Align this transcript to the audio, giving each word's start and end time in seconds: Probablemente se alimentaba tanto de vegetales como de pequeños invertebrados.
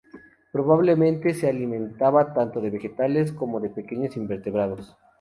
Probablemente 0.51 1.31
se 1.35 1.47
alimentaba 1.47 2.33
tanto 2.33 2.59
de 2.59 2.71
vegetales 2.71 3.31
como 3.31 3.59
de 3.59 3.69
pequeños 3.69 4.17
invertebrados. 4.17 4.97